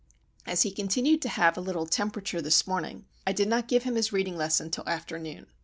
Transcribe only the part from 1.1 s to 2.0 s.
to have a little